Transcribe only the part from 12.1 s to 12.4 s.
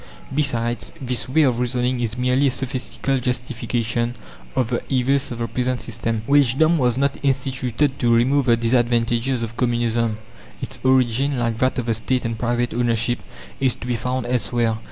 and